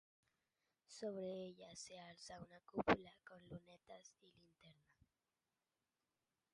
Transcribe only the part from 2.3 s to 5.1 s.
una cúpula con lunetas y linterna.